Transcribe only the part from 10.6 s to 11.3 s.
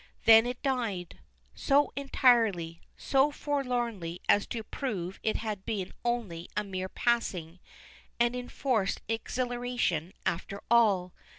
all.